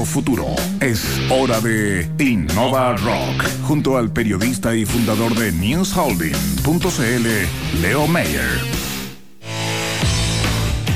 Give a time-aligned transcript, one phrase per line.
[0.00, 0.46] nuestro futuro.
[0.80, 8.48] Es hora de Innova Rock, junto al periodista y fundador de NewsHolding.cl, Leo Mayer.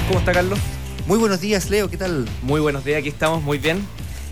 [0.09, 0.59] ¿Cómo está Carlos?
[1.07, 2.27] Muy buenos días, Leo, ¿qué tal?
[2.43, 3.87] Muy buenos días, aquí estamos muy bien.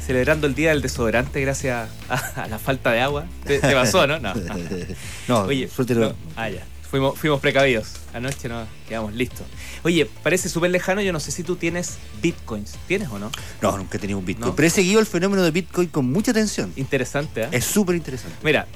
[0.04, 3.26] Celebrando el día del desodorante gracias a, la falta de agua.
[3.44, 4.18] ¿Te, pasó, no?
[4.18, 4.32] No.
[5.28, 6.12] no, Oye, no.
[6.34, 6.64] Ah, ya.
[6.92, 7.94] Fuimos, fuimos precavidos.
[8.12, 9.46] Anoche nos quedamos listos.
[9.82, 11.00] Oye, parece súper lejano.
[11.00, 12.74] Yo no sé si tú tienes bitcoins.
[12.86, 13.32] ¿Tienes o no?
[13.62, 14.54] No, nunca he tenido un bitcoin.
[14.54, 16.70] Pero he seguido el fenómeno de bitcoin con mucha atención.
[16.76, 17.48] Interesante, ¿eh?
[17.50, 18.36] Es súper interesante.
[18.44, 18.66] Mira,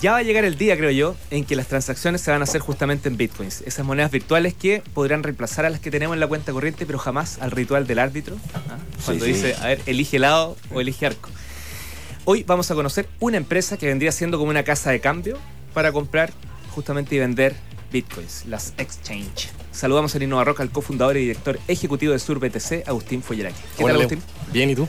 [0.00, 2.44] ya va a llegar el día, creo yo, en que las transacciones se van a
[2.44, 3.60] hacer justamente en bitcoins.
[3.60, 6.98] Esas monedas virtuales que podrán reemplazar a las que tenemos en la cuenta corriente, pero
[6.98, 8.38] jamás al ritual del árbitro.
[8.54, 8.78] ¿ah?
[9.04, 11.28] Cuando dice, a ver, elige lado o elige arco.
[12.24, 15.36] Hoy vamos a conocer una empresa que vendría siendo como una casa de cambio
[15.74, 16.32] para comprar
[16.78, 17.56] justamente y vender
[17.90, 19.48] bitcoins, las exchange.
[19.72, 23.58] Saludamos en Innova Rock al cofundador y director ejecutivo de Sur BTC, Agustín Folleraki.
[23.76, 24.22] ¿Qué tal, Agustín?
[24.52, 24.86] Bien, ¿y tú?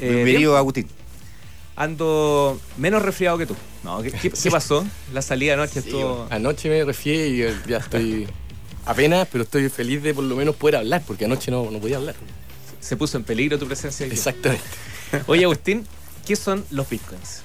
[0.00, 0.88] Eh, Bienvenido, Agustín
[1.76, 3.54] ando menos resfriado que tú.
[3.84, 4.84] No, ¿qué, pasó?
[5.12, 6.26] La salida anoche estuvo.
[6.30, 8.26] Anoche me resfrié y ya estoy
[8.84, 11.98] apenas, pero estoy feliz de por lo menos poder hablar, porque anoche no, no podía
[11.98, 12.16] hablar.
[12.80, 14.14] Se puso en peligro tu presencia aquí.
[14.14, 14.64] Exactamente.
[15.26, 15.86] Oye, Agustín,
[16.26, 17.42] ¿qué son los bitcoins?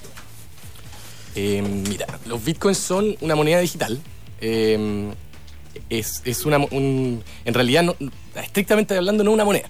[1.36, 4.00] Em, mira, los bitcoins son una moneda digital.
[4.42, 5.12] Em,
[5.89, 6.58] es, es, una.
[6.58, 7.95] en realidad, no,
[8.36, 9.70] estrictamente hablando, no una moneda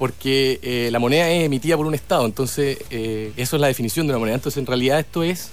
[0.00, 4.06] porque eh, la moneda es emitida por un Estado, entonces eh, eso es la definición
[4.06, 4.36] de una moneda.
[4.36, 5.50] Entonces en realidad esto es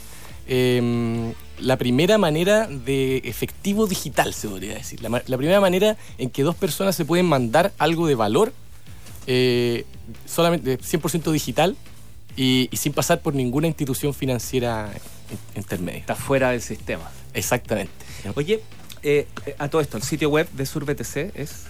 [0.48, 5.02] em, la primera manera de efectivo digital, se podría decir.
[5.02, 8.54] La, primera manera en que dos personas se pueden mandar algo de valor
[9.28, 9.84] eh,
[10.26, 11.76] solamente 100% digital
[12.38, 14.90] y, sin pasar por ninguna institución financiera
[15.56, 16.00] intermedia.
[16.00, 17.10] Está fuera del sistema.
[17.34, 17.92] Exactamente.
[18.36, 18.62] Oye,
[19.58, 21.68] a todo esto, el sitio web de SurBTC es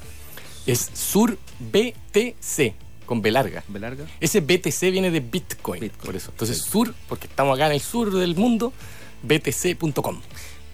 [0.67, 2.73] es Sur BTC
[3.05, 3.63] con B larga.
[3.69, 4.05] B larga.
[4.19, 6.31] Ese BTC viene de Bitcoin, por eso.
[6.31, 8.73] Entonces, Sur, porque estamos acá en el sur del mundo,
[9.23, 10.21] btc.com.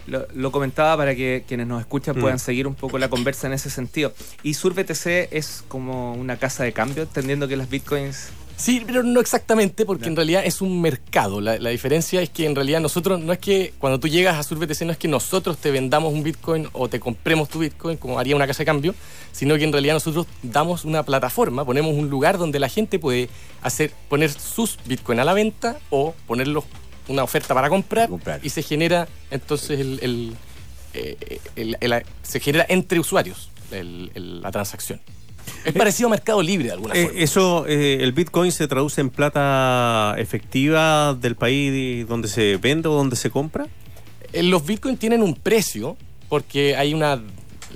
[0.08, 2.40] Lo, comentaba para que quienes nos escuchan puedan mm.
[2.40, 4.14] seguir un poco la conversa en ese sentido.
[4.42, 9.04] Y Sur BTC es como una casa de cambio, entendiendo que las bitcoins Sí, pero
[9.04, 11.42] no exactamente, porque en realidad es un mercado.
[11.42, 14.82] La, diferencia es que en realidad nosotros, no es que cuando tú llegas a SurBTC,
[14.84, 18.36] no es que nosotros te vendamos un Bitcoin o te compremos tu Bitcoin, como haría
[18.36, 18.96] una casa de cambio,
[19.32, 23.30] sino que en realidad nosotros damos una plataforma, ponemos un lugar donde la gente puede
[23.62, 26.66] hacer, poner sus Bitcoin a la venta o ponerlos
[27.08, 28.10] una oferta para comprar,
[28.44, 30.36] y se genera entonces el,
[30.94, 35.02] eh, se genera entre usuarios la transacción.
[35.66, 37.20] Es parecido a Mercado Libre de alguna eh, forma.
[37.20, 42.94] Eso, eh, el Bitcoin se traduce en plata efectiva del país donde se vende o
[42.94, 43.68] donde se compra.
[44.34, 45.96] Eh, los Bitcoins tienen un precio
[46.28, 47.22] porque hay una,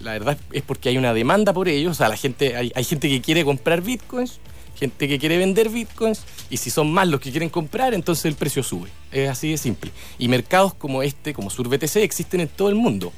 [0.02, 1.92] la verdad es porque hay una demanda por ellos.
[1.92, 4.40] O sea, la gente, hay, hay gente que quiere comprar Bitcoins,
[4.78, 8.36] gente que quiere vender Bitcoins y si son más los que quieren comprar, entonces el
[8.36, 8.90] precio sube.
[9.12, 9.92] Es así de simple.
[10.20, 13.14] Y mercados como este, como SurBTC, existen en todo el mundo.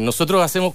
[0.00, 0.74] nosotros hacemos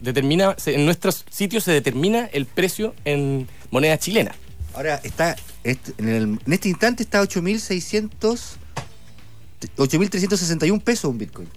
[0.00, 4.34] determina, en nuestros sitios se determina el precio en moneda chilena.
[4.74, 8.56] Ahora está, en, este instante está 8.600,
[9.76, 11.48] 8.361 pesos un Bitcoin.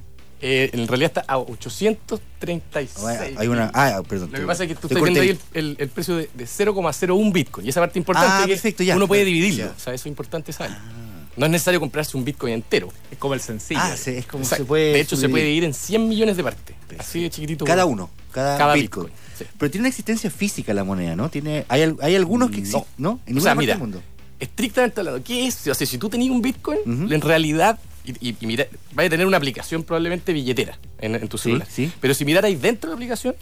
[0.45, 2.97] Eh, en realidad está a 836.
[3.37, 4.29] Hay una, ah, perdón.
[4.31, 7.65] Lo que pasa es que tú estás viendo ahí el, precio de, 0,01 Bitcoin.
[7.65, 9.71] Y esa parte importante ah, es que uno puede dividirlo.
[9.75, 10.73] O sea, eso es importante saber.
[10.73, 11.03] Ah.
[11.37, 12.89] No es necesario comprarse un Bitcoin entero.
[13.09, 13.79] Es como el sencillo.
[13.81, 14.93] Ah, sí, es como se puede.
[14.93, 16.75] De hecho, se puede dividir en 100 millones de partes.
[16.99, 17.65] Así de chiquitito.
[17.65, 18.09] Cada uno.
[18.31, 19.09] Cada, Bitcoin.
[19.57, 21.29] Pero tiene una existencia física la moneda, ¿no?
[21.29, 23.19] Tiene, hay, hay algunos que existen, ¿no?
[23.25, 24.01] En o sea, mira, mundo.
[24.39, 25.67] Estrictamente hablando, ¿qué es?
[25.67, 29.37] O sea, si tú tenías un Bitcoin, en realidad y, mira, vaya a tener una
[29.37, 31.67] aplicación probablemente billetera en, tu celular.
[31.69, 33.35] Sí, Pero si mirarais dentro de la aplicación,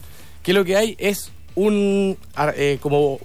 [0.43, 2.17] ¿qué lo que hay es un
[2.55, 3.19] eh, como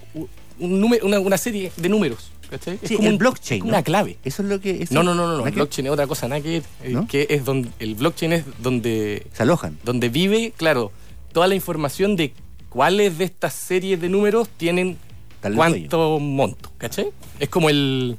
[0.58, 2.30] un número, una, serie de números.
[2.50, 2.78] ¿cachai?
[2.80, 3.62] Es como un blockchain.
[3.62, 4.18] Una clave.
[4.24, 4.86] Eso es lo que.
[4.90, 5.46] no, no, no, no.
[5.46, 7.70] El blockchain es otra cosa, nada que, eh, que es donde.
[7.78, 9.26] El blockchain es donde.
[9.32, 9.78] Se alojan.
[9.84, 10.92] Donde vive, claro,
[11.32, 12.32] toda la información de
[12.68, 14.98] cuáles de estas series de números tienen
[15.54, 17.08] cuánto monto, ¿cachai?
[17.40, 18.18] Es como el.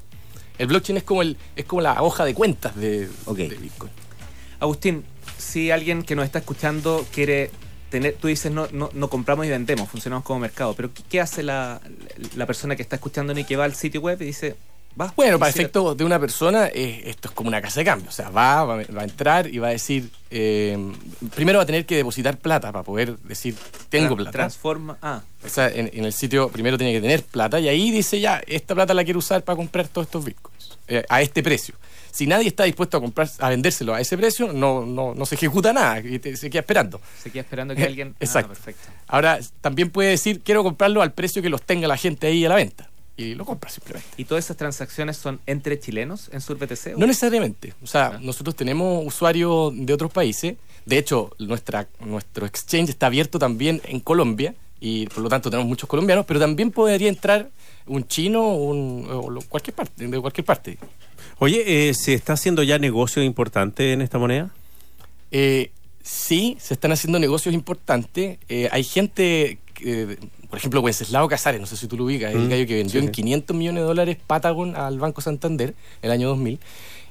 [0.57, 3.91] El blockchain es como el es como la hoja de cuentas de, de Bitcoin.
[4.59, 5.03] Agustín,
[5.38, 7.51] si alguien que nos está escuchando quiere
[7.89, 11.44] tener, tú dices no, no, no compramos y vendemos, funcionamos como mercado, pero ¿qué, hace
[11.44, 11.81] la,
[12.36, 14.56] la, persona que está escuchando y que va al sitio web y dice,
[14.99, 15.13] va?
[15.15, 18.11] Bueno, para efecto de una persona, eh, esto es como una casa de cambio, o
[18.11, 20.77] sea, va, va, a entrar y va a decir, eh,
[21.35, 23.55] primero va a tener que depositar plata para poder decir,
[23.89, 24.31] tengo plata.
[24.31, 25.21] Transforma, ah.
[25.45, 28.75] O sea, en, el sitio primero tiene que tener plata y ahí dice ya, esta
[28.75, 31.75] plata la quiero usar para comprar todos estos bitcoins, eh, a este precio
[32.17, 35.35] si nadie está dispuesto a comprar, a vendérselo a ese precio, no, no, no se
[35.35, 37.00] ejecuta nada, se queda esperando.
[37.21, 38.13] Se queda esperando que alguien.
[38.15, 38.50] Ah, Exacto.
[38.50, 38.89] perfecto.
[39.05, 42.50] Ahora, también puede decir, quiero comprarlo al precio que los tenga la gente ahí a
[42.50, 42.89] la venta.
[43.17, 44.07] Y lo compra simplemente.
[44.17, 46.95] ¿Y todas esas transacciones son entre chilenos en SurBTC?
[46.95, 47.73] o- No necesariamente.
[47.83, 48.19] O sea, Ah.
[48.21, 50.55] nosotros tenemos usuarios de otros países.
[50.85, 55.67] De hecho, nuestra, nuestro exchange está abierto también en Colombia y por lo tanto tenemos
[55.67, 57.49] muchos colombianos, pero también podría entrar
[57.87, 60.77] un chino un, o cualquier parte, de cualquier parte.
[61.39, 64.49] Oye, eh, ¿se está haciendo ya negocio importante en esta moneda?
[65.31, 65.71] Eh,
[66.03, 68.37] sí, se están haciendo negocios importantes.
[68.49, 69.59] Eh, hay gente,
[70.49, 72.91] por ejemplo, Wenceslao Casares, no sé si tú lo ubicas, el Mm, gallo que vendió
[72.94, 73.11] sí, en sí.
[73.21, 76.59] 500 millones de dólares Patagon al Banco Santander el año 2000.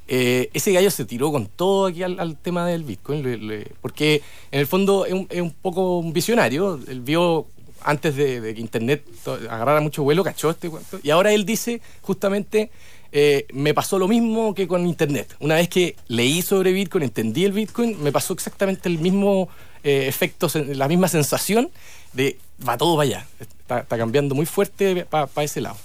[0.08, 3.72] Eh, ese gallo se tiró con todo aquí al, al tema del Bitcoin, le- le-
[3.80, 4.22] porque
[4.52, 6.78] en el fondo es un, es un poco un visionario.
[6.88, 7.46] Él vio
[7.82, 9.04] antes de, de que Internet
[9.50, 11.00] agarrara mucho vuelo, cachó este cuento.
[11.02, 12.70] Y ahora él dice justamente,
[13.12, 15.34] eh, me pasó lo mismo que con Internet.
[15.40, 19.48] Una vez que leí sobre Bitcoin, entendí el Bitcoin, me pasó exactamente el mismo
[19.86, 21.70] eh, efecto, sen- la misma sensación
[22.12, 22.36] de
[22.66, 23.26] va todo para allá.
[23.40, 25.76] Está, está cambiando muy fuerte para ese lado.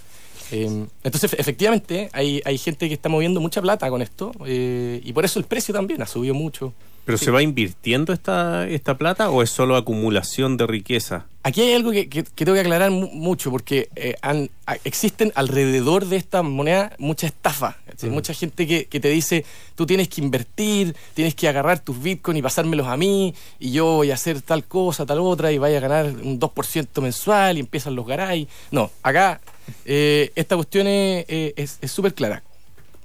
[0.52, 5.14] Eh, entonces, efectivamente, hay, hay gente que está moviendo mucha plata con esto eh, y
[5.14, 6.74] por eso el precio también ha subido mucho.
[7.04, 11.26] ¿Pero se va invirtiendo esta, esta plata o es solo acumulación de riqueza?
[11.42, 14.76] Aquí hay algo que, que- que tengo que aclarar mu- mucho porque eh, han- a-
[14.84, 17.78] existen alrededor de esta moneda mucha estafa.
[18.04, 18.10] Mm.
[18.10, 19.44] Mucha gente que, que te dice,
[19.74, 23.86] tú tienes que invertir, tienes que agarrar tus bitcoins y pasármelos a mí y yo
[23.86, 27.62] voy a hacer tal cosa, tal otra y vaya a ganar un 2% mensual y
[27.62, 28.48] empiezan los garay.
[28.70, 29.42] No, acá
[29.86, 32.44] eh, esta cuestión es eh, es- súper clara.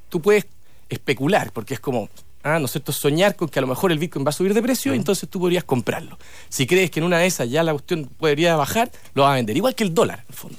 [0.08, 0.46] Tú puedes
[0.88, 2.08] especular porque es como...
[2.42, 2.92] Ah, ¿no es cierto?
[2.92, 5.28] Soñar con que a lo mejor el Bitcoin va a subir de precio y entonces
[5.28, 6.16] tú podrías comprarlo.
[6.48, 9.34] Si crees que en una de esas ya la cuestión podría bajar, lo vas a
[9.34, 9.56] vender.
[9.56, 10.58] Igual que el dólar, en el fondo.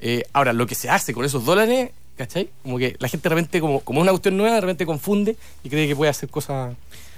[0.00, 2.50] Eh, ahora, lo que se hace con esos dólares, ¿cachai?
[2.62, 5.36] Como que la gente de repente, como, como es una cuestión nueva, de repente confunde
[5.64, 6.76] y cree que puede hacer cosas...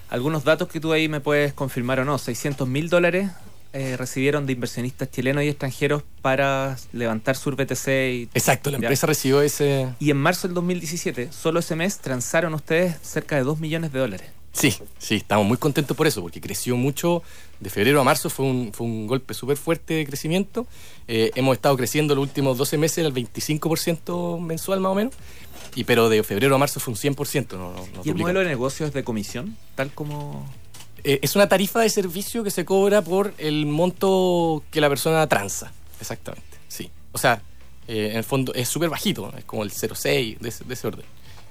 [0.09, 2.17] Algunos datos que tú ahí me puedes confirmar o no.
[2.17, 3.29] 600 mil dólares
[3.77, 8.87] eh, recibieron de inversionistas chilenos y extranjeros para levantar SurBTC y Exacto, la Ya.
[8.87, 9.89] empresa recibió ese...
[10.01, 13.99] Y en marzo del 2017, solo ese mes, transaron ustedes cerca de 2 millones de
[13.99, 14.31] dólares.
[14.53, 17.23] Sí, sí, estamos muy contentos por eso, porque creció mucho.
[17.61, 20.67] De febrero a marzo fue un, fue un golpe súper fuerte de crecimiento.
[21.09, 25.15] Eh, hemos estado creciendo los últimos 12 meses al 25% mensual más o menos.
[25.75, 27.53] Y, pero de febrero a marzo fue un 100%.
[27.53, 29.57] No, no, no ¿Y el modelo de negocio es de comisión?
[29.75, 30.51] Tal como...
[31.09, 35.27] Eh, es una tarifa de servicio que se cobra por el monto que la persona
[35.29, 35.73] transa.
[36.01, 36.91] Exactamente, sí.
[37.13, 37.41] O sea,
[37.87, 40.87] eh, en el fondo es súper bajito, es como el 0,6 de, ese- de ese
[40.87, 41.07] orden.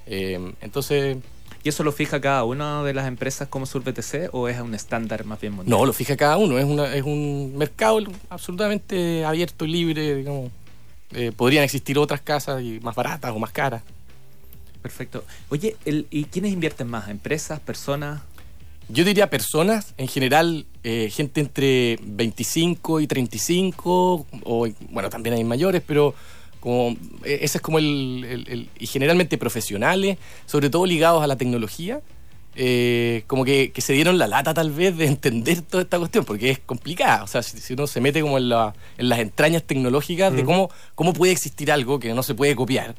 [0.07, 1.18] Eh, entonces,
[1.63, 5.25] ¿Y eso lo fija cada una de las empresas como SurBTC o es un estándar
[5.25, 5.80] más bien mundial?
[5.80, 7.98] no, lo fija cada uno, es, una, es un mercado
[8.30, 10.52] absolutamente abierto y libre, digamos.
[11.12, 13.81] Eh, podrían existir otras casas y más baratas o más caras.
[14.84, 15.24] Perfecto.
[15.50, 17.10] Oye, el, ¿y quiénes invierten más?
[17.10, 17.60] ¿Empresas?
[17.60, 18.22] ¿Personas?
[18.87, 25.43] Yo diría personas, en general, eh, gente entre 25 y 35, o bueno, también hay
[25.43, 26.13] mayores, pero
[26.59, 26.91] como
[27.23, 31.35] eh, ese es como el, el- el- y generalmente profesionales, sobre todo ligados a la
[31.35, 32.01] tecnología,
[32.57, 36.23] eh, como que, que se dieron la lata tal vez de entender toda esta cuestión,
[36.23, 39.19] porque es complicada, o sea, si, si uno se mete como en, la- en las
[39.19, 42.93] entrañas tecnológicas de cómo, cómo puede existir algo que no se puede copiar,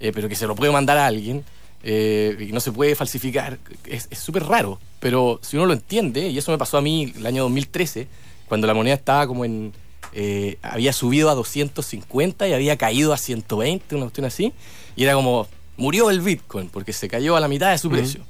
[0.00, 1.44] eh, pero que se lo puede mandar a alguien,
[1.84, 6.38] eh, y no se puede falsificar, es súper raro, pero si uno lo entiende, y
[6.38, 8.08] eso me pasó a mí el año 2013,
[8.48, 9.72] cuando la moneda estaba como en...
[10.14, 14.52] eh, había subido a 250 y había caído a 120, una cuestión así,
[14.96, 15.46] y era como,
[15.76, 18.20] murió el Bitcoin, porque se cayó a la mitad de su precio.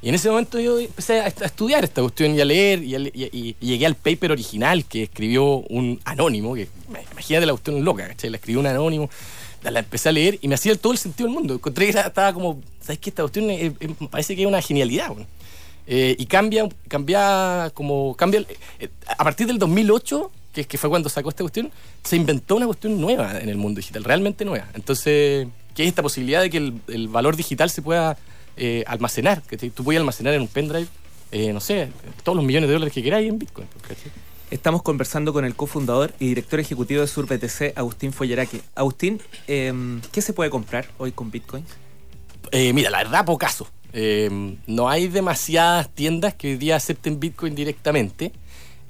[0.00, 2.84] Y en ese momento yo empecé a, est- a estudiar esta cuestión y a leer,
[2.84, 6.68] y, a le- y- y- y llegué al paper original que escribió un anónimo, que
[7.12, 8.30] imagínate la cuestión loca, ¿cachai?
[8.30, 9.10] La escribió un anónimo,
[9.62, 11.54] la empecé a leer y me hacía todo el sentido del mundo.
[11.54, 13.10] Encontré que estaba como, ¿sabes qué?
[13.10, 13.72] Esta cuestión es-
[14.10, 15.26] parece que es una genialidad, weón.
[15.90, 18.44] Eh, y cambia, cambia como, cambia,
[18.78, 21.70] eh, a partir del 2008, que, que fue cuando sacó esta cuestión,
[22.04, 24.68] se inventó una cuestión nueva en el mundo digital, realmente nueva.
[24.74, 28.18] Entonces, que es esta posibilidad de que el, valor digital se pueda
[28.58, 30.88] eh, almacenar, que tú puedes almacenar en un pendrive,
[31.52, 31.88] no sé,
[32.22, 33.68] todos los millones de dólares que queráis en Bitcoin.
[33.80, 34.12] ¿cachai?
[34.50, 38.62] Estamos conversando con el cofundador y director ejecutivo de SurBTC, Agustín Folleraque.
[38.74, 41.64] Agustín, em, ¿qué se puede comprar hoy con Bitcoin?
[42.50, 43.68] Eh, mira, la verdad, pocaso.
[43.92, 48.32] Eh, no hay demasiadas tiendas que hoy día acepten Bitcoin directamente.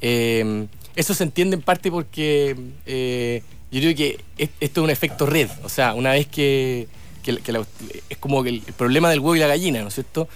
[0.01, 2.55] Eh, eso se entiende en parte porque
[2.87, 5.49] eh, yo creo que es- esto es un efecto red.
[5.65, 6.87] O sea, una vez que,
[7.27, 7.67] la-
[8.09, 10.29] es como el problema del huevo y la gallina, ¿no es cierto?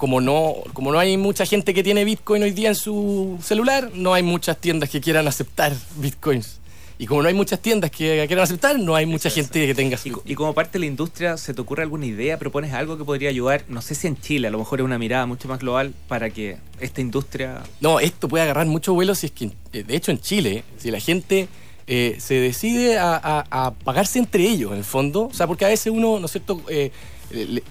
[0.00, 3.90] Como no, como no hay mucha gente que tiene Bitcoin hoy día en su celular,
[3.92, 6.58] no hay muchas tiendas que quieran aceptar Bitcoins.
[6.96, 9.98] Y como no hay muchas tiendas que quieran aceptar, no hay mucha gente que tenga
[9.98, 12.38] su Y, y como parte de la industria, ¿se te ocurre alguna idea?
[12.38, 13.66] ¿Propones algo que podría ayudar?
[13.68, 16.30] No sé si en Chile, a lo mejor es una mirada mucho más global para
[16.30, 17.62] que esta industria...
[17.82, 21.00] No, esto puede agarrar mucho vuelo si es que, de hecho, en Chile, si la
[21.00, 21.46] gente
[21.92, 25.22] eh, se decide a, a- a pagarse entre ellos, en el fondo.
[25.22, 26.62] O sea, porque a veces uno, ¿no es cierto?
[26.68, 26.92] Eh,
[27.32, 27.64] le-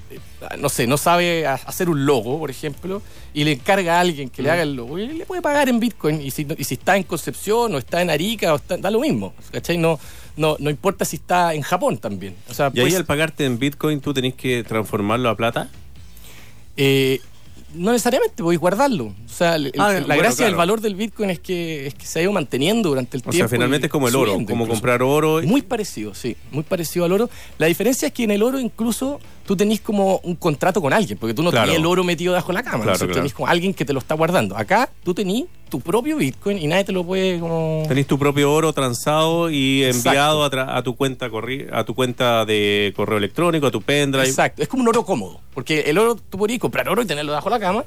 [0.59, 3.01] no sé, no sabe hacer un logo, por ejemplo,
[3.33, 5.79] y le encarga a alguien que le haga el logo y le puede pagar en
[5.79, 6.21] Bitcoin.
[6.21, 8.99] Y si, y si está en Concepción o está en Arica, o está, da lo
[8.99, 9.33] mismo.
[9.51, 9.77] ¿Cachai?
[9.77, 9.99] No,
[10.37, 12.35] no, no importa si está en Japón también.
[12.49, 15.69] O sea, Y ahí pues, al pagarte en Bitcoin tú tenés que transformarlo a plata.
[16.77, 17.19] Eh,
[17.73, 19.13] no necesariamente, podéis guardarlo.
[19.29, 20.47] O sea, el- Ah, la bueno, gracia claro.
[20.47, 23.29] del valor del Bitcoin es que, es que se ha ido manteniendo durante el O
[23.29, 23.37] tiempo.
[23.37, 24.67] sea, finalmente es como el oro, como incluso.
[24.71, 25.41] comprar oro.
[25.43, 27.29] Muy parecido, sí, muy parecido al oro.
[27.57, 31.17] La diferencia es que en el oro incluso tú tenés como un contrato con alguien,
[31.17, 31.67] porque tú no Claro.
[31.67, 32.83] tenés el oro metido debajo de la cama, ¿no?
[32.83, 33.13] Claro, O claro.
[33.13, 34.57] tenés como alguien que te lo está guardando.
[34.57, 37.83] Acá tú tenés tu propio Bitcoin y nadie te lo puede como...
[37.87, 40.09] Tenés tu propio oro transado y Exacto.
[40.09, 41.29] enviado a, tra- a tu cuenta
[41.71, 44.27] a tu cuenta de correo electrónico, a tu pendrive.
[44.27, 47.31] Exacto, es como un oro cómodo, porque el oro tú podrías comprar oro y tenerlo
[47.31, 47.83] debajo de la cama.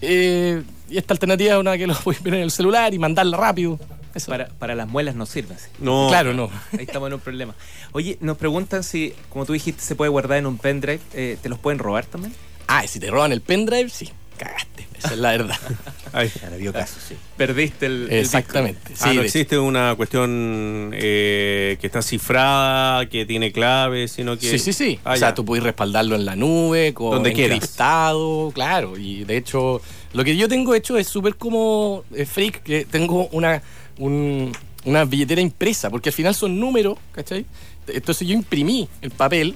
[0.00, 3.36] Eh, y esta alternativa es una que lo puedes ver en el celular y mandarla
[3.36, 3.78] rápido.
[4.14, 4.30] Eso.
[4.30, 5.56] Para, para las muelas no sirve.
[5.58, 5.68] sí.
[5.80, 6.48] No, Claro, no.
[6.72, 7.54] Ahí estamos en un problema.
[7.92, 11.00] Oye, nos preguntan si, como tú dijiste, se puede guardar en un pendrive.
[11.14, 12.32] eh, ¿Te los pueden robar también?
[12.68, 14.86] Ah, y si te roban el pendrive, sí, cagaste.
[14.98, 15.58] Esa es la verdad.
[16.12, 16.30] Ay.
[16.58, 17.14] Vio caso, sí.
[17.36, 18.08] Perdiste el.
[18.10, 18.80] el Exactamente.
[19.00, 24.48] Ah, Sí, no existe una cuestión eh, que está cifrada, que tiene claves, sino que...
[24.50, 25.00] Sí, sí, sí.
[25.04, 25.34] Ah, o sea, ya.
[25.34, 27.56] tú puedes respaldarlo en la nube, con Donde quieras.
[27.56, 28.96] encriptado, claro.
[28.96, 33.26] Y de hecho, lo que yo tengo hecho es súper como eh, freak, que tengo
[33.32, 33.60] una,
[33.98, 34.52] un-
[34.84, 37.44] una billetera impresa, porque al final son números, ¿cachai?
[37.88, 39.54] Entonces yo imprimí el papel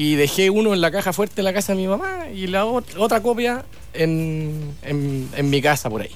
[0.00, 2.64] y dejé uno en la caja fuerte en la casa de mi mamá y la
[2.64, 3.64] ot- otra copia
[3.94, 6.10] en, en- en mi casa por ahí.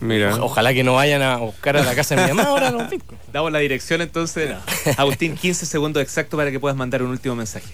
[0.00, 0.34] Mira.
[0.34, 2.90] O- ojalá que no vayan a buscar a la casa de mi mamá ahora los
[2.90, 3.22] bitcoins.
[3.32, 4.50] Damos la dirección entonces.
[4.98, 7.72] Agustín, 15 segundos exactos para que puedas mandar un último mensaje.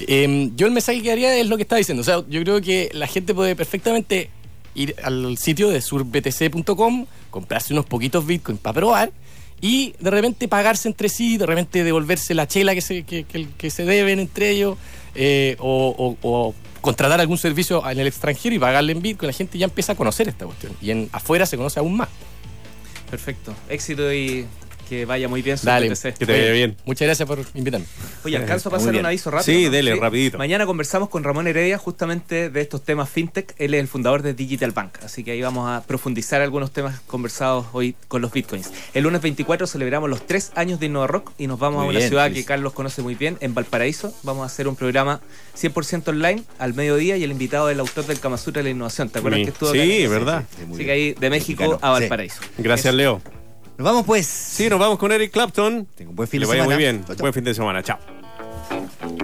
[0.00, 2.00] Eh, yo el mensaje que haría es lo que estaba diciendo.
[2.00, 4.28] O sea, yo creo que la gente puede perfectamente
[4.74, 9.12] ir al sitio de surbtc.com, comprarse unos poquitos bitcoins para probar
[9.60, 13.48] y de repente pagarse entre sí, de repente devolverse la chela que se, que, que-
[13.56, 14.76] que se deben entre ellos
[15.14, 19.26] eh, o, contratar algún servicio en el extranjero y pagarle en bitcoin.
[19.26, 22.08] La gente ya empieza a conocer esta cuestión y en afuera se conoce aún más.
[23.10, 23.54] Perfecto.
[23.68, 24.46] Éxito y
[24.88, 26.14] que vaya muy bien su Dale, PTC.
[26.18, 26.76] Que te vaya bien.
[26.84, 27.86] Muchas gracias por invitarme.
[28.24, 29.58] Oye, alcanzo a pasar un aviso rápido.
[29.58, 29.70] Sí, ¿no?
[29.70, 30.38] dele, rapidito.
[30.38, 33.54] Mañana conversamos con Ramón Heredia justamente de estos temas fintech.
[33.58, 37.00] Él es el fundador de Digital Bank, así que ahí vamos a profundizar algunos temas
[37.06, 38.70] conversados hoy con los bitcoins.
[38.94, 41.90] El lunes 24 celebramos los tres años de Innova Rock y nos vamos Muy a
[41.90, 42.44] una bien, ciudad sí, que.
[42.44, 44.14] Carlos conoce muy bien, en Valparaíso.
[44.22, 45.20] Vamos a hacer un programa
[45.60, 48.70] 100% online al mediodía y el invitado es el autor del Kama Sutra de la
[48.70, 49.08] Innovación.
[49.10, 49.86] ¿Te acuerdas Sí, que estuvo sí, acá?
[49.88, 50.44] Sí, verdad.
[50.56, 52.00] Sí, Así que ahí de México Mexicano, a sí.
[52.02, 52.40] Valparaíso.
[52.58, 53.20] Gracias, Leo.
[53.78, 54.26] Nos vamos pues.
[54.26, 55.86] Sí, nos vamos con Eric Clapton.
[56.10, 56.62] Buen fin de semana.
[56.62, 57.04] Le vaya muy bien.
[57.18, 57.80] Buen fin de semana.
[57.80, 57.98] Chao.